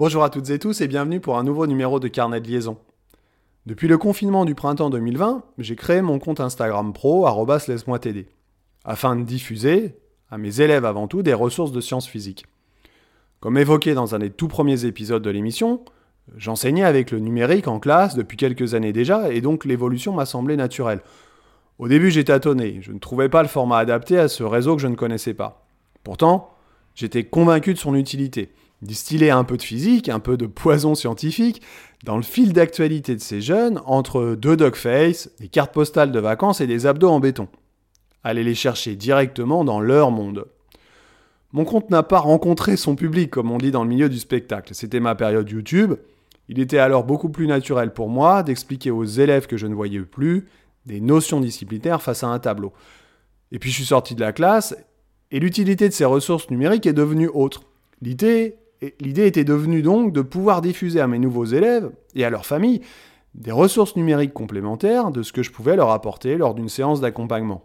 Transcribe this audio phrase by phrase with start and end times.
[0.00, 2.78] Bonjour à toutes et tous et bienvenue pour un nouveau numéro de Carnet de liaison.
[3.66, 7.28] Depuis le confinement du printemps 2020, j'ai créé mon compte Instagram pro
[7.68, 8.26] laisse-moi t'aider,
[8.86, 9.98] afin de diffuser,
[10.30, 12.46] à mes élèves avant tout, des ressources de sciences physiques.
[13.40, 15.84] Comme évoqué dans un des tout premiers épisodes de l'émission,
[16.34, 20.56] j'enseignais avec le numérique en classe depuis quelques années déjà, et donc l'évolution m'a semblé
[20.56, 21.02] naturelle.
[21.78, 24.80] Au début, j'ai tâtonné, je ne trouvais pas le format adapté à ce réseau que
[24.80, 25.66] je ne connaissais pas.
[26.04, 26.54] Pourtant,
[26.94, 28.50] j'étais convaincu de son utilité
[28.82, 31.62] distiller un peu de physique, un peu de poison scientifique,
[32.04, 36.60] dans le fil d'actualité de ces jeunes, entre deux dogface, des cartes postales de vacances
[36.60, 37.48] et des abdos en béton.
[38.24, 40.46] Aller les chercher directement dans leur monde.
[41.52, 44.74] Mon compte n'a pas rencontré son public, comme on dit dans le milieu du spectacle.
[44.74, 45.94] C'était ma période YouTube.
[46.48, 50.00] Il était alors beaucoup plus naturel pour moi d'expliquer aux élèves que je ne voyais
[50.00, 50.46] plus
[50.86, 52.72] des notions disciplinaires face à un tableau.
[53.52, 54.76] Et puis je suis sorti de la classe,
[55.30, 57.62] et l'utilité de ces ressources numériques est devenue autre.
[58.00, 58.56] L'idée
[59.00, 62.80] l'idée était devenue donc de pouvoir diffuser à mes nouveaux élèves et à leurs familles
[63.34, 67.62] des ressources numériques complémentaires de ce que je pouvais leur apporter lors d'une séance d'accompagnement.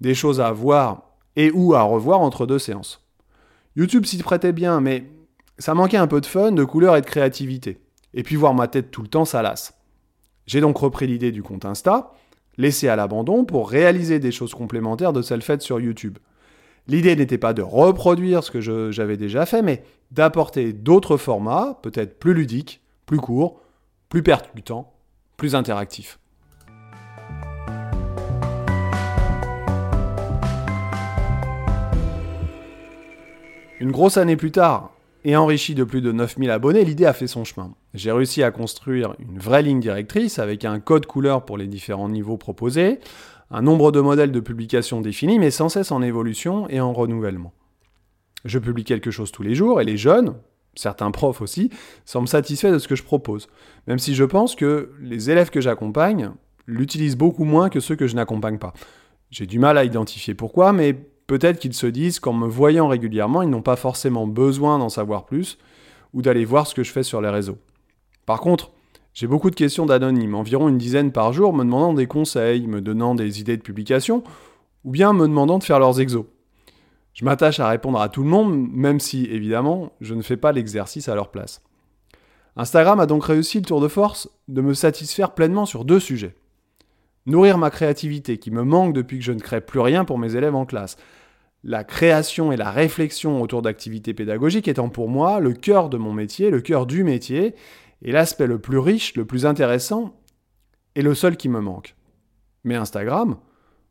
[0.00, 3.06] Des choses à voir et ou à revoir entre deux séances.
[3.76, 5.04] YouTube s'y prêtait bien, mais
[5.58, 7.78] ça manquait un peu de fun, de couleur et de créativité.
[8.14, 9.74] Et puis voir ma tête tout le temps, ça lasse.
[10.46, 12.12] J'ai donc repris l'idée du compte Insta,
[12.56, 16.18] laissé à l'abandon pour réaliser des choses complémentaires de celles faites sur YouTube.
[16.88, 22.18] L'idée n'était pas de reproduire ce que j'avais déjà fait, mais d'apporter d'autres formats, peut-être
[22.18, 23.60] plus ludiques, plus courts,
[24.08, 24.92] plus percutants,
[25.36, 26.18] plus interactifs.
[33.78, 34.92] Une grosse année plus tard,
[35.26, 37.72] et enrichi de plus de 9000 abonnés, l'idée a fait son chemin.
[37.94, 42.08] J'ai réussi à construire une vraie ligne directrice avec un code couleur pour les différents
[42.08, 43.00] niveaux proposés,
[43.50, 47.52] un nombre de modèles de publication défini, mais sans cesse en évolution et en renouvellement.
[48.46, 50.34] Je publie quelque chose tous les jours, et les jeunes,
[50.76, 51.70] certains profs aussi,
[52.04, 53.48] semblent satisfaits de ce que je propose,
[53.86, 56.30] même si je pense que les élèves que j'accompagne
[56.66, 58.72] l'utilisent beaucoup moins que ceux que je n'accompagne pas.
[59.30, 60.94] J'ai du mal à identifier pourquoi, mais
[61.26, 65.26] peut-être qu'ils se disent qu'en me voyant régulièrement, ils n'ont pas forcément besoin d'en savoir
[65.26, 65.58] plus
[66.12, 67.58] ou d'aller voir ce que je fais sur les réseaux.
[68.24, 68.70] Par contre,
[69.14, 72.80] j'ai beaucoup de questions d'anonymes, environ une dizaine par jour, me demandant des conseils, me
[72.80, 74.22] donnant des idées de publication,
[74.84, 76.26] ou bien me demandant de faire leurs exos.
[77.16, 80.52] Je m'attache à répondre à tout le monde, même si, évidemment, je ne fais pas
[80.52, 81.62] l'exercice à leur place.
[82.56, 86.36] Instagram a donc réussi le tour de force de me satisfaire pleinement sur deux sujets.
[87.24, 90.36] Nourrir ma créativité, qui me manque depuis que je ne crée plus rien pour mes
[90.36, 90.98] élèves en classe.
[91.64, 96.12] La création et la réflexion autour d'activités pédagogiques étant pour moi le cœur de mon
[96.12, 97.54] métier, le cœur du métier,
[98.02, 100.20] et l'aspect le plus riche, le plus intéressant,
[100.94, 101.96] est le seul qui me manque.
[102.62, 103.38] Mais Instagram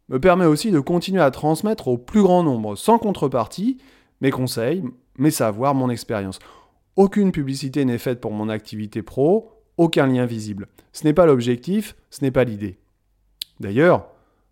[0.10, 3.78] me permet aussi de continuer à transmettre au plus grand nombre, sans contrepartie,
[4.22, 4.84] mes conseils,
[5.18, 6.40] mes savoirs, mon expérience.
[6.96, 10.68] Aucune publicité n'est faite pour mon activité pro, aucun lien visible.
[10.94, 12.78] Ce n'est pas l'objectif, ce n'est pas l'idée.
[13.60, 14.08] D'ailleurs,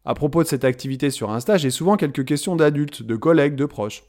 [0.05, 3.65] à propos de cette activité sur Insta, j'ai souvent quelques questions d'adultes, de collègues, de
[3.65, 4.03] proches.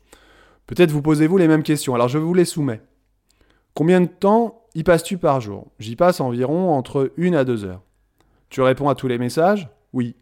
[0.66, 2.80] Peut-être vous posez-vous les mêmes questions, alors je vous les soumets.
[3.74, 5.68] Combien de temps y passes-tu par jour?
[5.78, 7.82] J'y passe environ entre 1 à 2 heures.
[8.48, 9.68] Tu réponds à tous les messages?
[9.92, 10.16] Oui.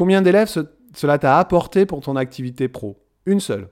[0.00, 0.50] Combien d'élèves
[0.94, 3.04] cela t'a apporté pour ton activité pro?
[3.26, 3.68] Une seule.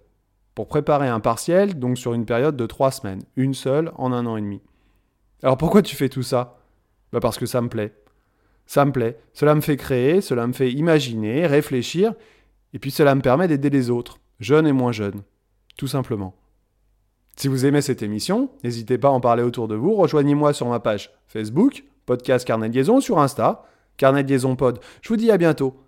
[0.55, 3.23] Pour préparer un partiel, donc sur une période de 3 semaines.
[3.37, 4.61] Une seule en un an et demi.
[5.43, 6.59] Alors pourquoi tu fais tout ça?
[7.15, 7.95] Bah Parce que ça me plaît.
[8.67, 9.19] Ça me plaît.
[9.33, 12.13] Cela me fait créer, cela me fait imaginer, réfléchir,
[12.75, 15.23] et puis cela me permet d'aider les autres, jeunes et moins jeunes.
[15.79, 16.35] Tout simplement.
[17.37, 19.95] Si vous aimez cette émission, n'hésitez pas à en parler autour de vous.
[19.95, 23.65] Rejoignez-moi sur ma page Facebook, podcast Carnet de Liaison, sur Insta,
[23.97, 24.79] Carnet de Liaison Pod.
[25.01, 25.88] Je vous dis à bientôt.